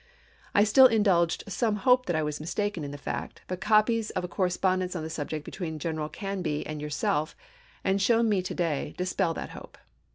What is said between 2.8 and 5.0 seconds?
in the fact; but copies of a cor respondence